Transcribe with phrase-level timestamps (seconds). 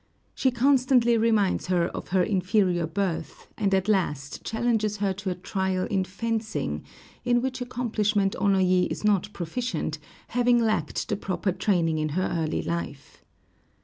[0.33, 5.35] She constantly reminds her of her inferior birth, and at last challenges her to a
[5.35, 6.83] trial in fencing,
[7.23, 12.63] in which accomplishment Onoyé is not proficient, having lacked the proper training in her early
[12.63, 13.23] life.